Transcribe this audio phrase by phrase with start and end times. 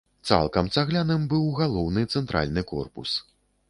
[0.29, 3.19] Цалкам цагляным быў галоўны цэнтральны корпус.